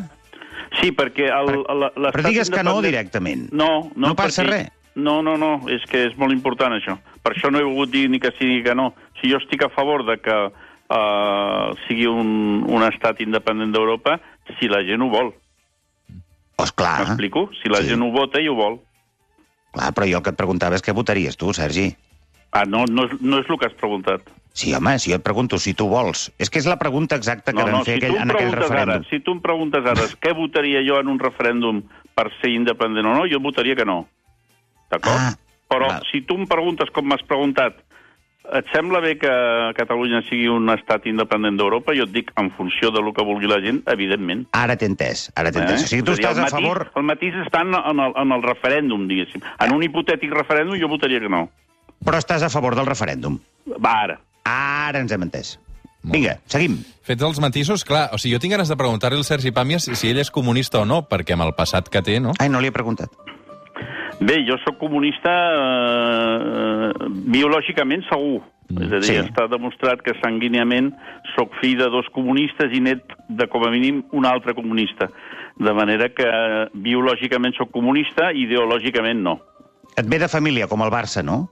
[0.82, 3.46] Sí, perquè el, l'estat però digues que no independent- directament.
[3.56, 4.52] No, no, No passa perquè...
[4.67, 4.74] res.
[5.00, 6.98] no, no, no, és que és molt important això.
[7.24, 8.89] Per això no he volgut dir ni que sí ni que no.
[9.22, 14.20] Si jo estic a favor de que uh, sigui un, un estat independent d'Europa,
[14.60, 15.32] si la gent ho vol.
[16.60, 17.48] Pues clar, M'explico?
[17.63, 17.89] Si la Sí.
[17.96, 18.80] gent ho vota i ho vol.
[19.78, 21.92] clar, però jo el que et preguntava és què votaries tu, Sergi.
[22.52, 24.28] Ah, no, no, és, no és el que has preguntat.
[24.58, 26.32] Sí, home, si jo et pregunto si tu vols.
[26.42, 29.04] És que és la pregunta exacta que vam fer si aquell, en aquell referèndum.
[29.04, 31.84] Ara, si tu em preguntes ara què votaria jo en un referèndum
[32.18, 34.00] per ser independent o no, jo votaria que no.
[34.90, 35.20] D'acord?
[35.20, 35.36] Ah,
[35.68, 36.08] Però val.
[36.10, 37.78] si tu em preguntes com m'has preguntat
[38.56, 39.32] et sembla bé que
[39.78, 41.96] Catalunya sigui un estat independent d'Europa?
[41.98, 44.46] Jo et dic, en funció de lo que vulgui la gent, evidentment.
[44.58, 45.86] Ara t'he entès, ara t'he entès.
[45.86, 46.84] O sigui, tu dir, estàs el a matís, favor...
[46.96, 49.46] El matís està en, en, el, en el referèndum, diguéssim.
[49.66, 51.48] En un hipotètic referèndum jo votaria que no.
[52.06, 53.40] Però estàs a favor del referèndum.
[53.76, 54.20] Va, ara.
[54.48, 55.58] Ara ens hem entès.
[56.08, 56.78] Vinga, seguim.
[57.04, 60.12] Fets els matisos, clar, o sigui, jo tinc ganes de preguntar-li al Sergi Pàmies si
[60.12, 62.36] ell és comunista o no, perquè amb el passat que té, no?
[62.40, 63.12] Ai, no li he preguntat.
[64.19, 66.91] Bé, jo sóc comunista eh,
[67.34, 68.41] biològicament segur.
[68.67, 69.15] És a dir, Sí.
[69.21, 70.91] està demostrat que sanguíniament
[71.38, 72.99] sóc fill de dos comunistes i net
[73.30, 75.08] de, com a mínim, un altre comunista.
[75.58, 76.27] De manera que
[76.73, 79.39] biològicament sóc comunista, ideològicament no.
[79.95, 81.49] Et ve de família, com el Barça, no?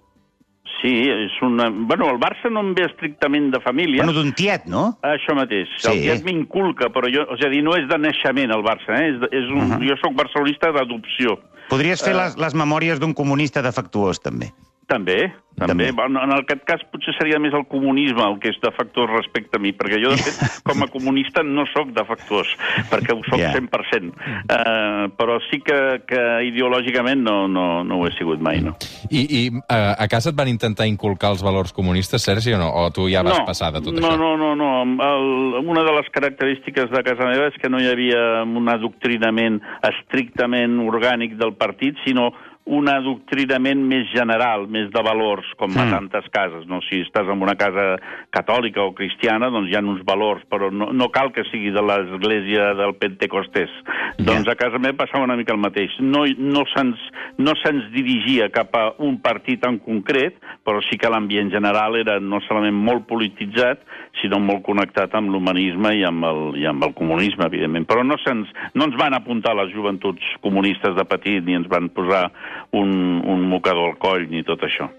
[0.85, 1.71] Sí, és una...
[1.73, 4.03] Bueno, el Barça no em ve estrictament de família.
[4.03, 4.83] Bueno, d'un tiet, no?
[5.01, 5.71] Això mateix.
[5.81, 5.89] Sí.
[5.89, 7.23] El tiet m'inculca, però jo...
[7.33, 9.07] És a dir, no és de naixement, el Barça, eh?
[9.09, 9.89] És, és un, uh -huh.
[9.89, 11.39] Jo sóc barcelonista d'adopció.
[11.69, 12.17] Podries fer Eh.
[12.21, 14.51] les, les memòries d'un comunista defectuós, també.
[14.85, 15.87] També, També.
[15.89, 16.19] també.
[16.21, 19.71] En aquest cas potser seria més el comunisme el que és defectuós respecte a mi,
[19.73, 22.51] perquè jo, de fet, com a comunista no sóc defectuós,
[22.91, 23.51] perquè ho sóc Ja.
[23.55, 24.13] 100%.
[24.45, 26.21] Uh, però sí que, que
[26.51, 28.75] ideològicament no, no, no ho he sigut mai, no.
[29.09, 32.69] I, i uh, a casa et van intentar inculcar els valors comunistes, Sergi, o no?
[32.69, 34.19] O tu ja vas no, passar de tot no, això?
[34.21, 34.71] No, no, no.
[34.85, 39.61] El, una de les característiques de casa meva és que no hi havia un adoctrinament
[39.87, 42.31] estrictament orgànic del partit, sinó
[42.65, 45.91] un adoctrinament més general, més de valors, com a Mm.
[45.91, 46.65] tantes cases.
[46.65, 46.81] No?
[46.81, 47.99] Si estàs en una casa
[48.31, 51.81] catòlica o cristiana, doncs hi ha uns valors, però no, no cal que sigui de
[51.81, 53.69] l'església del Pentecostés.
[54.17, 54.25] Ja.
[54.25, 55.91] Doncs a casa meva passava una mica el mateix.
[55.99, 56.97] No, no se'ns
[57.37, 62.19] no se'ns dirigia cap a un partit en concret, però sí que l'ambient general era
[62.19, 63.81] no solament molt polititzat,
[64.21, 67.85] sinó molt connectat amb l'humanisme i, amb el, i amb el comunisme, evidentment.
[67.89, 72.29] Però no, no ens van apuntar les joventuts comunistes de petit, ni ens van posar
[72.71, 74.89] un, un mocador al coll, ni tot això.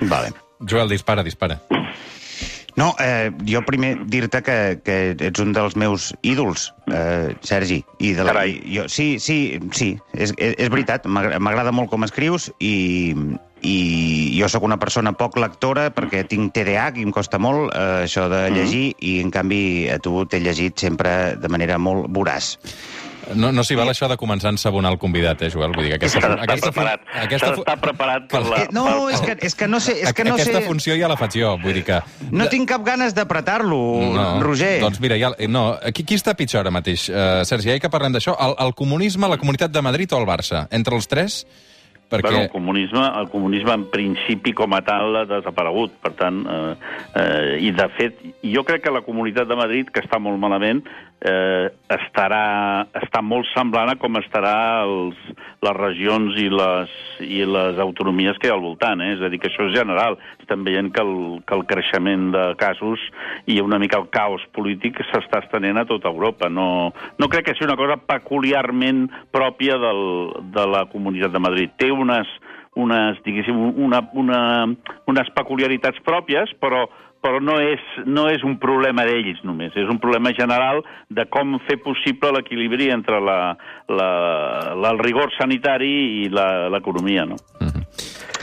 [0.00, 0.32] Vale.
[0.68, 1.60] Joel, dispara, dispara.
[2.76, 4.94] No, eh, jo primer dir-te que, que
[5.28, 7.84] ets un dels meus ídols, eh, Sergi.
[8.02, 8.56] I de la, Carai.
[8.66, 13.14] jo, sí, sí, sí, és, és, és veritat, m'agra- m'agrada molt com escrius i,
[13.62, 13.76] i
[14.40, 18.26] jo sóc una persona poc lectora perquè tinc TDAH i em costa molt eh, això
[18.32, 22.56] de llegir i en canvi a tu t'he llegit sempre de manera molt voraç.
[23.34, 25.72] No, no s'hi val això de començar a ensabonar el convidat, eh, Joel?
[25.74, 27.08] Vull dir aquesta, aquesta, fun- preparat.
[27.24, 28.60] aquesta, d'estar preparat per la...
[28.62, 29.96] Eh, no, és que, és que no sé...
[30.04, 30.64] És que no aquesta sé...
[30.68, 32.00] funció ja la faig jo, vull dir que...
[32.30, 33.80] No tinc cap ganes d'apretar-lo,
[34.44, 34.78] Roger.
[34.84, 37.08] Doncs mira, ja, no, qui, qui està pitjor ara mateix?
[37.12, 40.28] Uh, Sergi, ja que parlem d'això, el, el comunisme, la Comunitat de Madrid o el
[40.28, 40.66] Barça?
[40.74, 41.44] Entre els tres?
[42.04, 42.28] Perquè...
[42.28, 46.74] Bueno, el comunisme, el comunisme en principi com a tal ha desaparegut, per tant, eh,
[47.16, 50.84] eh, i de fet, jo crec que la Comunitat de Madrid, que està molt malament,
[51.24, 55.18] eh, estarà, està molt semblant a com estarà els,
[55.64, 56.92] les regions i les,
[57.24, 59.14] i les autonomies que hi ha al voltant, eh?
[59.16, 60.18] és a dir, que això és general.
[60.42, 61.14] Estem veient que el,
[61.48, 63.02] que el creixement de casos
[63.50, 66.50] i una mica el caos polític s'està estenent a tota Europa.
[66.52, 70.04] No, no crec que sigui una cosa peculiarment pròpia del,
[70.54, 71.72] de la Comunitat de Madrid.
[71.80, 72.28] Té unes,
[72.80, 74.42] unes diguéssim, una, una,
[75.10, 76.84] unes peculiaritats pròpies, però
[77.24, 81.56] però no és, no és un problema d'ells només, és un problema general de com
[81.64, 83.38] fer possible l'equilibri entre la,
[83.88, 84.08] la,
[84.76, 85.92] la, el rigor sanitari
[86.26, 87.38] i la- l'economia, no?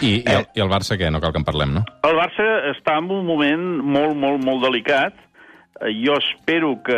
[0.02, 1.12] I, i, el, I el Barça què?
[1.14, 1.84] No cal que en parlem, no?
[2.10, 5.14] El Barça està en un moment molt, molt, molt delicat.
[5.82, 6.98] Eh, Jo espero que,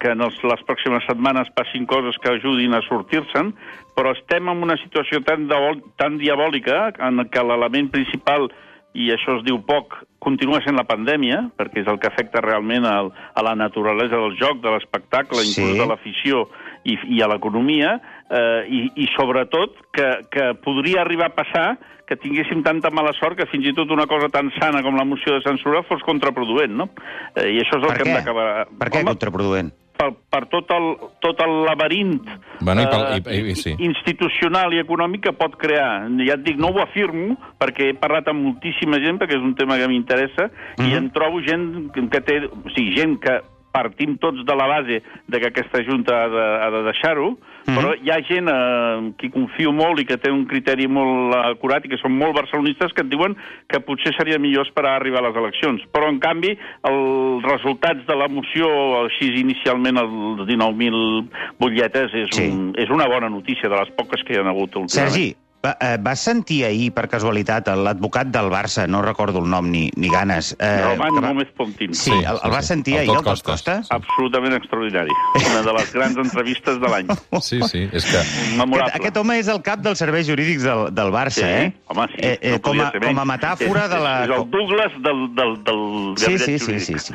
[0.00, 3.52] que en els, les pròximes setmanes passin coses que ajudin a sortir-se'n,
[3.98, 8.48] però estem en una situació tan, diabol, tan diabòlica en què l'element principal,
[8.94, 12.86] i això es diu poc, continua sent la pandèmia, perquè és el que afecta realment
[12.88, 15.52] al, a la naturalesa del joc, de l'espectacle, Sí.
[15.60, 16.48] inclús de l'afició
[16.84, 21.68] i, i a l'economia, eh, i, i sobretot que, que podria arribar a passar
[22.08, 25.04] que tinguéssim tanta mala sort que fins i tot una cosa tan sana com la
[25.04, 26.88] moció de censura fos contraproduent, no?
[27.36, 28.08] Eh, I això és el Per que què?
[28.08, 28.46] hem d'acabar...
[28.80, 29.68] Per què Home, contraproduent?
[29.98, 30.86] Per, per tot el,
[31.20, 32.20] tot el laberint
[32.60, 33.74] Bueno, i pel- eh, i- i- sí.
[33.78, 36.06] institucional i econòmic que pot crear.
[36.26, 39.54] Ja et dic, no ho afirmo, perquè he parlat amb moltíssima gent, perquè és un
[39.58, 40.88] tema que m'interessa, Mhm.
[40.88, 42.38] i en trobo gent que té...
[42.46, 43.40] O sigui, gent que
[43.78, 47.30] partim tots de la base de que aquesta Junta ha de, ha de deixar-ho,
[47.68, 47.76] Mhm.
[47.76, 51.84] però hi ha gent eh, qui confio molt i que té un criteri molt acurat
[51.84, 53.36] i que són molt barcelonistes que et diuen
[53.68, 55.82] que potser seria millor esperar a arribar a les eleccions.
[55.92, 56.54] Però, en canvi,
[56.88, 58.70] els resultats de la moció,
[59.04, 62.48] així inicialment els 19.000 butlletes, és, Sí.
[62.48, 64.88] un, és una bona notícia de les poques que hi ha hagut últimament.
[65.12, 69.66] Sergi, va, eh, vas sentir ahir, per casualitat, l'advocat del Barça, no recordo el nom
[69.70, 70.52] ni, ni ganes...
[70.58, 71.94] Eh, Roman que va- Gómez Pontín.
[71.94, 72.68] Sí, Sí, el, sí, el vas sí.
[72.74, 73.52] sentir El ahir, Tot el Tot Costes.
[73.76, 73.90] Costes?
[73.90, 75.10] Absolutament extraordinari.
[75.50, 77.06] Una de les grans entrevistes de l'any.
[77.48, 78.22] Sí, sí, és que...
[78.56, 78.84] Memorable.
[78.88, 81.72] Aquest, aquest home és el cap dels serveis jurídics del, del Barça, Sí, eh?
[81.88, 82.20] home, sí.
[82.22, 84.14] Eh, eh, no com, a, com a metàfora és, de la...
[84.24, 85.84] És el Douglas del, del, del
[86.18, 87.14] Sí, sí, sí, sí, sí.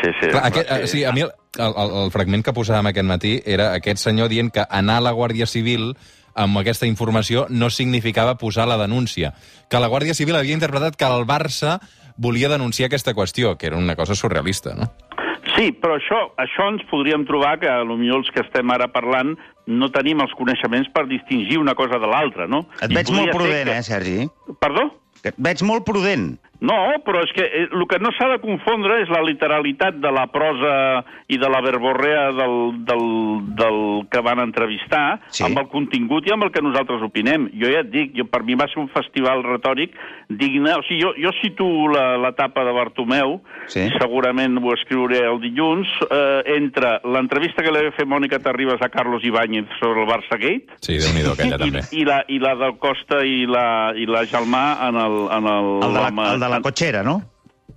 [0.00, 0.28] Sí, sí.
[0.30, 3.72] Clar, aquest, eh, sí, a mi el, el, el fragment que posàvem aquest matí era
[3.76, 5.90] aquest senyor dient que anar a la Guàrdia Civil
[6.40, 9.34] amb aquesta informació no significava posar la denúncia.
[9.68, 11.78] Que la Guàrdia Civil havia interpretat que el Barça
[12.16, 14.90] volia denunciar aquesta qüestió, que era una cosa surrealista, no?
[15.56, 19.34] Sí, però això, això ens podríem trobar que potser els que estem ara parlant
[19.70, 22.64] no tenim els coneixements per distingir una cosa de l'altra, no?
[22.82, 23.76] Et veig molt prudent, que...
[23.76, 24.28] eh, Sergi?
[24.60, 24.86] Perdó?
[25.24, 26.32] Et veig molt prudent.
[26.60, 30.10] No, però és que eh, el que no s'ha de confondre és la literalitat de
[30.12, 33.04] la prosa i de la verborrea del, del,
[33.56, 33.78] del
[34.12, 35.44] que van entrevistar Sí.
[35.46, 37.48] amb el contingut i amb el que nosaltres opinem.
[37.56, 39.94] Jo ja et dic, jo, per mi va ser un festival retòric
[40.28, 40.74] digne...
[40.76, 43.86] O sigui, jo, jo situo la- l'etapa de Bartomeu, Sí.
[43.98, 48.88] segurament ho escriuré el dilluns, eh, entre l'entrevista que li va fer Mònica Terribas a
[48.90, 51.80] Carlos Ibáñez sobre el Barça Gate Sí, déu-n'hi-do, aquella també.
[51.92, 55.18] i, i, la, i la del Costa i la, i la Gelmà en el...
[55.30, 57.22] En el, El de la, el de la cotxera, no?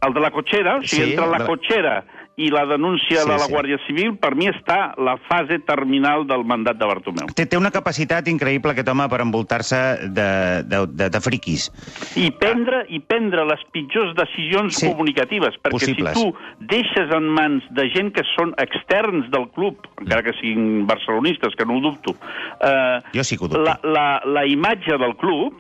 [0.04, 2.04] el de la cotxera, o sigui, Sí, entre la de- cotxera
[2.36, 3.54] i la denúncia Sí, de la sí.
[3.54, 7.28] Guàrdia Civil, per mi està la fase terminal del mandat de Bartomeu.
[7.38, 9.78] Té, té una capacitat increïble, aquest home, per envoltar-se
[10.10, 11.70] de, de, de, de friquis.
[12.18, 14.90] I prendre, i prendre les pitjors decisions Sí.
[14.90, 16.18] comunicatives, perquè Possibles.
[16.18, 16.34] si tu
[16.74, 21.66] deixes en mans de gent que són externs del club, encara que siguin barcelonistes, que
[21.70, 22.16] no ho dubto,
[22.60, 23.64] eh, Jo sí que ho dubto.
[23.64, 25.54] la, la, la imatge del club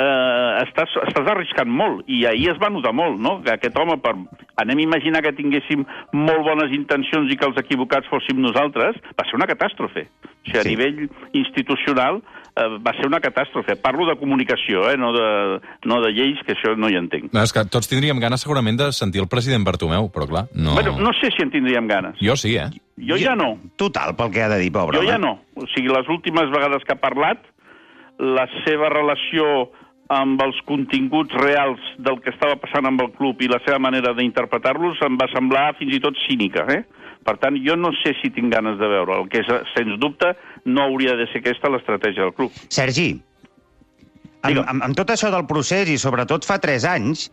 [0.00, 3.98] eh, estàs, estàs arriscant molt, i ahir es va notar molt, no?, que aquest home,
[4.00, 4.14] per...
[4.64, 5.84] anem a imaginar que tinguéssim
[6.16, 10.08] molt bones intencions i que els equivocats fóssim nosaltres, va ser una catàstrofe.
[10.24, 10.68] O sigui, a Sí.
[10.74, 12.22] nivell institucional
[12.56, 13.76] eh, va ser una catàstrofe.
[13.76, 17.28] Parlo de comunicació, eh, no, de, no de lleis, que això no hi entenc.
[17.32, 20.74] No, és que tots tindríem ganes segurament de sentir el president Bartomeu, però clar, no...
[20.78, 22.16] Bueno, no sé si en tindríem ganes.
[22.24, 22.70] Jo sí, eh?
[23.00, 23.54] Jo ja no.
[23.80, 25.12] Total, pel que ha de dir, pobre Jo home.
[25.12, 25.38] ja no.
[25.56, 27.44] O sigui, les últimes vegades que ha parlat,
[28.20, 29.70] la seva relació
[30.10, 34.12] amb els continguts reals del que estava passant amb el club i la seva manera
[34.16, 36.82] d'interpretar-los em va semblar fins i tot cínica, eh?
[37.26, 39.20] Per tant, jo no sé si tinc ganes de veure.
[39.22, 40.32] El que, és, sens dubte,
[40.66, 42.56] no hauria de ser aquesta l'estratègia del club.
[42.72, 43.10] Sergi,
[44.40, 47.28] amb, amb, amb tot això del procés, i sobretot fa 3 anys...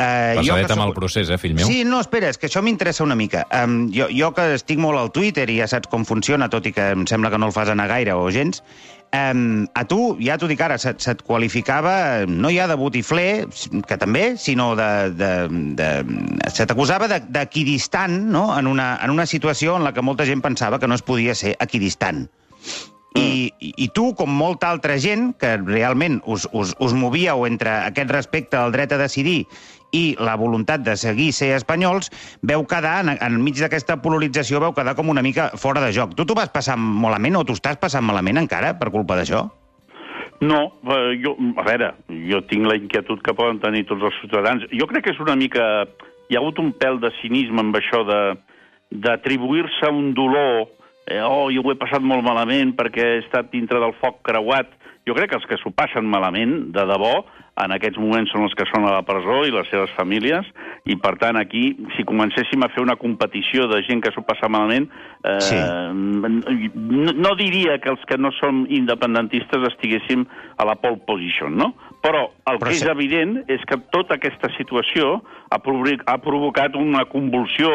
[0.00, 1.66] Eh, Pesadet que amb el procés, eh, fill meu?
[1.68, 3.42] Sí, no, espera, és que això m'interessa una mica.
[3.52, 6.72] Um, jo, jo que estic molt al Twitter i ja saps com funciona, tot i
[6.76, 8.62] que em sembla que no el fas anar gaire o gens,
[9.16, 13.46] um, a tu, ja t'ho dic ara, se't, se't qualificava no ja de botifler,
[13.88, 15.10] que també, sinó de...
[15.18, 15.32] de,
[15.78, 15.90] de
[16.50, 20.42] se t'acusava de- d'equidistant, no?, en una, en una situació en la que molta gent
[20.44, 22.28] pensava que no es podia ser equidistant.
[23.18, 28.12] I, I tu, com molta altra gent, que realment us, us, us movíeu entre aquest
[28.14, 29.40] respecte al dret a decidir
[29.96, 32.10] i la voluntat de seguir ser espanyols,
[32.46, 36.14] veu quedar, en, enmig d'aquesta polarització, veu quedar com una mica fora de joc.
[36.18, 39.46] Tu t'ho vas passar malament o t'ho estàs passant malament encara per culpa d'això?
[40.40, 44.64] No, eh, jo, a veure, jo tinc la inquietud que poden tenir tots els ciutadans.
[44.72, 45.66] Jo crec que és una mica...
[46.30, 48.20] Hi ha hagut un pèl de cinisme amb això de
[48.90, 50.68] d'atribuir-se un dolor
[51.06, 54.70] eh, oh, jo ho he passat molt malament perquè he estat dintre del foc creuat.
[55.08, 57.24] Jo crec que els que s'ho passen malament, de debò,
[57.60, 60.46] en aquests moments són els que són a la presó i les seves famílies,
[60.88, 64.48] i per tant aquí, si comencéssim a fer una competició de gent que s'ho passa
[64.48, 64.88] malament,
[65.24, 65.56] eh, Sí.
[65.56, 70.26] no, no diria que els que no som independentistes estiguéssim
[70.58, 71.74] a la pole position, no?
[72.00, 72.88] Però el Però que és sí.
[72.88, 77.68] evident és que tota aquesta situació ha, provi- ha provocat una convulsió,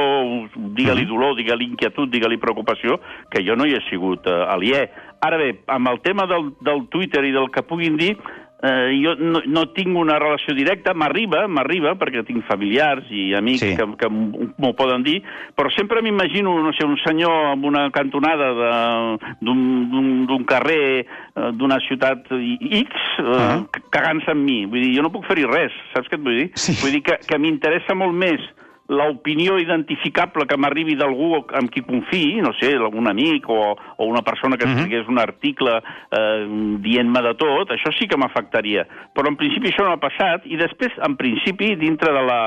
[0.78, 4.90] digue-li dolor, digue-li inquietud, digue-li preocupació, que jo no hi he sigut eh, aliè.
[5.22, 8.18] Ara bé, amb el tema del, del Twitter i del que puguin dir,
[8.66, 13.62] eh, jo no, no tinc una relació directa, m'arriba, m'arriba, perquè tinc familiars i amics
[13.64, 13.76] Sí.
[13.78, 15.22] que, que m'ho poden dir,
[15.56, 21.80] però sempre m'imagino, no sé, un senyor amb una cantonada de- d'un carrer eh, d'una
[21.88, 23.64] ciutat X eh, Ah.
[23.92, 24.66] cagant-se amb mi.
[24.66, 26.50] Vull dir, jo no puc fer-hi res, saps què et vull dir?
[26.56, 26.74] Sí.
[26.82, 28.42] Vull dir que, que m'interessa molt més
[28.88, 34.22] l'opinió identificable que m'arribi d'algú amb qui confiï, no sé, un amic o, o una
[34.22, 35.80] persona que escrigués un article
[36.12, 36.46] eh,
[36.86, 38.86] dient-me de tot, això sí que m'afectaria.
[39.16, 42.40] Però en principi això no ha passat i després, en principi, dintre de la,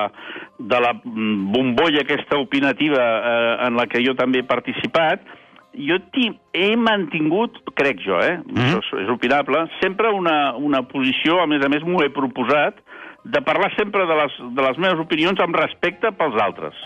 [0.58, 5.26] de la mm, bombolla aquesta opinativa eh, en la que jo també he participat,
[5.78, 5.98] jo
[6.54, 8.62] he mantingut, crec jo, eh, mm.
[8.62, 12.78] això és- és opinable, sempre una, una posició, a més a més m'ho he proposat,
[13.24, 16.78] de parlar sempre de les, de les meves opinions amb respecte pels altres.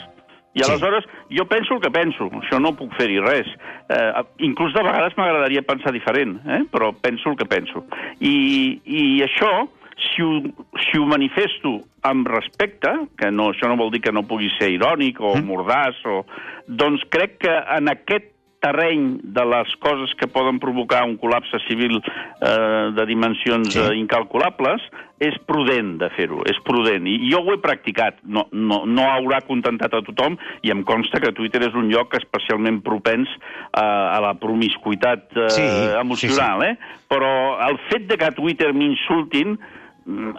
[0.54, 0.70] I Sí.
[0.70, 3.48] aleshores, jo penso el que penso, això no puc fer-hi res.
[3.88, 6.64] Eh, inclús de vegades m'agradaria pensar diferent, eh?
[6.70, 7.86] però penso el que penso.
[8.20, 10.42] I, i això, si ho,
[10.76, 14.68] si ho manifesto amb respecte, que no, això no vol dir que no pugui ser
[14.74, 15.48] irònic o mm.
[15.48, 16.26] mordàs, o,
[16.68, 18.28] doncs crec que en aquest
[18.62, 23.80] terreny de les coses que poden provocar un col·lapse civil eh, de dimensions Sí.
[23.82, 24.84] eh, incalculables,
[25.22, 27.04] és prudent de fer-ho, és prudent.
[27.06, 30.34] I jo ho he practicat, no, no, no haurà contentat a tothom,
[30.66, 33.30] i em consta que Twitter és un lloc especialment propens
[33.70, 33.84] a,
[34.16, 35.68] a la promiscuitat eh, Sí,
[36.00, 36.74] emocional, eh?
[37.10, 37.30] Però
[37.68, 39.58] el fet de que a Twitter m'insultin,
[40.06, 40.32] mm,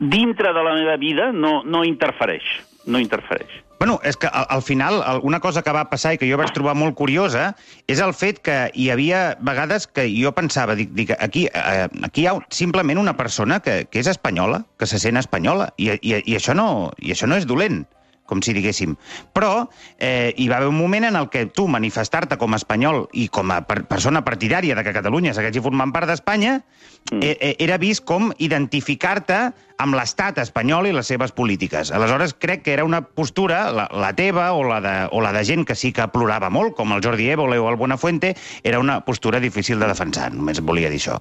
[0.00, 2.44] dintre de la meva vida, no, no interfereix,
[2.86, 3.62] no interfereix.
[3.78, 6.52] Bueno, és que al, al final una cosa que va passar i que jo vaig
[6.56, 7.50] trobar molt curiosa
[7.92, 12.24] és el fet que hi havia vegades que jo pensava, dic, dic aquí, eh, aquí
[12.24, 16.16] hi ha simplement una persona que, que és espanyola, que se sent espanyola, i, i,
[16.22, 17.84] i, això, no, i això no és dolent
[18.26, 18.96] com si diguéssim.
[19.36, 23.06] Però eh, hi va haver un moment en el que tu manifestar-te com a espanyol
[23.14, 27.22] i com a per persona partidària de que Catalunya segueixi formant part d'Espanya mm.
[27.22, 29.40] eh, eh, era vist com identificar-te
[29.82, 31.92] amb l'estat espanyol i les seves polítiques.
[31.92, 35.44] Aleshores, crec que era una postura, la, la teva o la, de, o la de
[35.44, 38.34] gent que sí que plorava molt, com el Jordi Évole o el Buenafuente,
[38.64, 40.32] era una postura difícil de defensar.
[40.34, 41.20] Només volia dir això.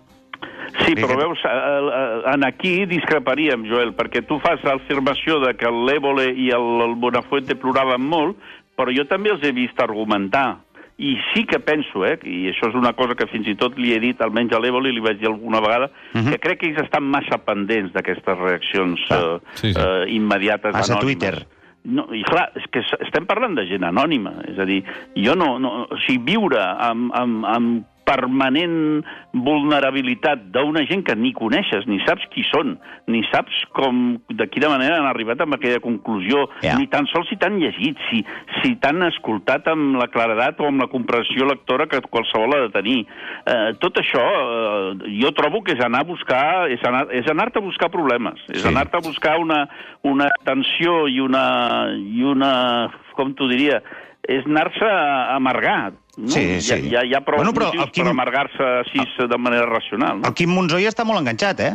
[0.84, 5.72] Sí, però veus, eh, eh, en aquí discreparíem, Joel, perquè tu fas l'afirmació de que
[5.72, 8.38] l'Évole i el, Bonafuente ploraven molt,
[8.76, 10.62] però jo també els he vist argumentar.
[10.98, 13.92] I sí que penso, eh, i això és una cosa que fins i tot li
[13.96, 16.32] he dit, almenys a l'Évole, li vaig dir alguna vegada, uh -huh.
[16.32, 19.80] que crec que ells estan massa pendents d'aquestes reaccions Ah, eh, sí, sí.
[19.80, 21.04] eh, immediates, Massa anònimes.
[21.04, 21.48] Twitter.
[21.84, 24.34] No, I clar, és que estem parlant de gent anònima.
[24.50, 24.84] És a dir,
[25.16, 25.60] jo no...
[25.60, 31.98] no o sigui, viure amb, amb, amb permanent vulnerabilitat d'una gent que ni coneixes, ni
[32.06, 32.76] saps qui són,
[33.12, 36.78] ni saps com, de quina manera han arribat a aquella conclusió, Ja.
[36.78, 38.24] ni tan sols si t'han llegit, si,
[38.62, 42.70] si t'han escoltat amb la claredat o amb la comprensió lectora que qualsevol ha de
[42.70, 43.06] tenir.
[43.46, 47.60] Eh, tot això, eh, jo trobo que és anar a buscar, és anar- és anar-te
[47.60, 48.68] a buscar problemes, és Sí.
[48.68, 49.68] anar-te a buscar una,
[50.04, 53.82] una tensió i una, i una, com t'ho diria,
[54.28, 55.94] és anar-se a amargar.
[56.18, 56.28] No?
[56.32, 56.76] Sí, sí.
[56.90, 59.66] Hi, ha, hi ha prou Bueno, però motius el Quim- per amargar-se així de manera
[59.66, 60.22] racional.
[60.22, 60.28] No?
[60.30, 61.74] El Quim Monzó ja està molt enganxat, eh?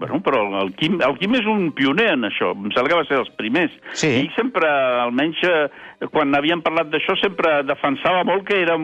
[0.00, 2.52] Bueno, però el Quim, el Quim és un pioner en això.
[2.56, 3.70] Em sembla que va ser dels primers.
[3.92, 4.08] Sí.
[4.24, 4.66] I sempre,
[5.04, 8.78] almenys eh, quan havíem parlat d'això, sempre defensava molt que era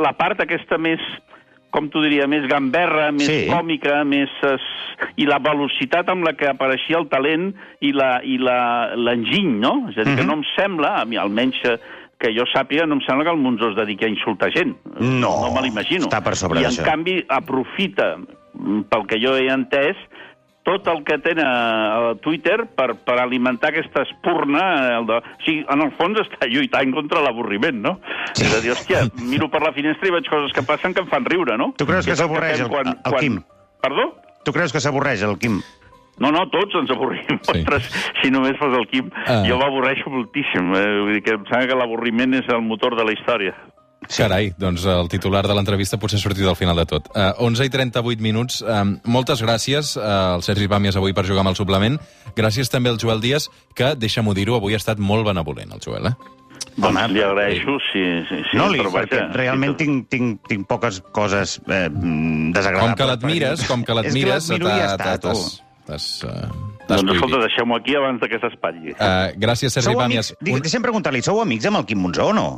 [0.00, 0.98] la part aquesta més
[1.72, 3.46] com t'ho diria, més gamberra, més Sí.
[3.48, 4.28] còmica, més...
[4.44, 4.60] Es...
[5.16, 9.88] i la velocitat amb la que apareixia el talent i la- i la- l'enginy, no?
[9.88, 10.26] És a dir, que Mhm.
[10.28, 11.78] no em sembla, a mi almenys eh,
[12.22, 14.76] que jo sàpiga, no em sembla que el Monzó es dediqui a insultar gent.
[15.02, 16.06] No, no me l'imagino.
[16.06, 18.14] està per sobre I, en canvi, aprofita,
[18.54, 19.98] mm, pel que jo he entès,
[20.62, 24.62] tot el que té a Twitter per, per alimentar aquesta espurna.
[25.00, 25.16] El de...
[25.18, 27.96] O sigui, en el fons està lluitant contra l'avorriment, no?
[28.38, 28.44] Sí.
[28.46, 31.10] És a dir, hòstia, miro per la finestra i veig coses que passen que em
[31.10, 31.72] fan riure, no?
[31.76, 33.40] Tu creus que I és el s'avorreix fem el- el Quim?
[33.82, 34.06] Perdó?
[34.46, 35.58] Tu creus que s'avorreix, el Quim?
[36.20, 37.24] No, no, tots ens avorrim.
[37.42, 37.62] Sí.
[37.62, 37.88] Ostres,
[38.20, 39.42] si només fos el Quim, Ah.
[39.48, 40.74] jo m'avorreixo moltíssim.
[40.76, 40.88] Eh?
[41.02, 43.54] Vull dir que em sembla que l'avorriment és el motor de la història.
[44.02, 47.06] Carai, doncs el titular de l'entrevista potser ha sortit al final de tot.
[47.14, 48.60] Uh, 11 i 38 minuts.
[48.60, 51.98] Uh, moltes gràcies uh, al Sergi Pàmies avui per jugar amb el suplement.
[52.36, 53.48] Gràcies també al Joel Díaz,
[53.78, 56.14] que, deixa-m'ho dir-ho, avui ha estat molt benevolent, el Joel, eh?
[56.72, 58.56] Doncs Home, li agraeixo, sí, sí, sí.
[58.56, 62.94] no, li, però perquè vaja, realment tinc, tinc, tinc poques coses eh, desagradables.
[62.94, 65.34] Com que l'admires, com que És l'admires, l'admiro i ja està, tu.
[65.92, 66.48] T'has uh,
[66.88, 67.46] Doncs escolta, prohibit.
[67.46, 68.96] deixeu-m'ho aquí abans de que s'espatlli.
[68.96, 72.50] Uh, gràcies, Sergi amics, digue, deixa'm preguntar-li, sou amics amb el Quim Monzó o no?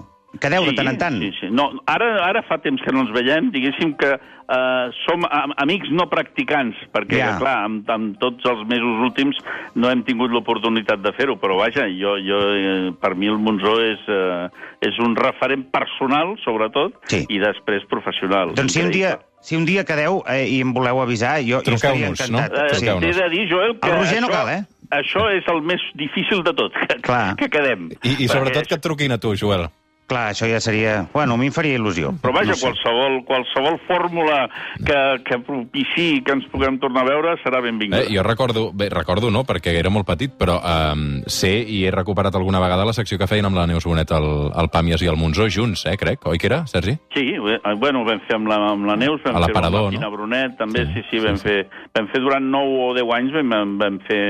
[0.43, 1.15] Quedeu de tant en tant?
[1.23, 1.47] Sí, sí.
[1.55, 5.93] No, ara, ara fa temps que no ens veiem, diguéssim que eh, som am amics
[5.95, 7.37] no practicants, perquè, Ja.
[7.39, 9.39] clar, amb, amb tots els mesos últims
[9.79, 13.77] no hem tingut l'oportunitat de fer-ho, però vaja, jo, jo, eh, per mi el Monzó
[13.85, 14.49] és, eh,
[14.91, 17.23] és un referent personal, sobretot, Sí.
[17.29, 18.57] i després professional.
[18.59, 19.15] Doncs si un dia.
[19.45, 22.17] Si un dia quedeu eh, i em voleu avisar, jo, jo estaria no?
[22.17, 22.53] encantat.
[22.53, 22.87] Eh, Sí.
[22.89, 24.63] T'he de dir, Joel, que El Roger no això, cal, eh?
[24.99, 27.37] això és el més difícil de tot, que, Clar.
[27.37, 27.91] que quedem.
[28.03, 29.69] I, I sobretot Perquè que et truquin a tu, Joel.
[30.07, 31.07] Clar, això ja seria...
[31.15, 32.11] Bueno, a mi em faria il·lusió.
[32.21, 32.67] Però vaja, No sé.
[32.67, 34.43] qualsevol, qualsevol fórmula
[34.85, 38.03] que, que propiciï que ens puguem tornar a veure serà benvinguda.
[38.05, 41.93] Eh, jo recordo, bé, recordo no, perquè era molt petit, però um, sé i he
[41.95, 45.09] recuperat alguna vegada la secció que feien amb la Neus Bonet, el, el Pàmies i
[45.09, 46.99] el Monzó, junts, eh, crec, oi que era, Sergi?
[47.17, 49.85] Sí, eh, bueno, vam fer amb la, amb la Neus, vam A fer amb la
[49.89, 50.13] Fina no?
[50.19, 51.49] Brunet, també, Sí, sí, sí, vam, sí, sí.
[51.49, 54.23] Fer, vam fer durant 9 o 10 anys, vam, vam fer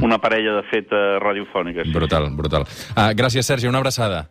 [0.00, 1.84] una parella de fet eh, radiofònica.
[1.84, 1.92] Sí.
[1.92, 2.64] Brutal, brutal.
[2.96, 4.30] Uh, gràcies, Sergi, una abraçada.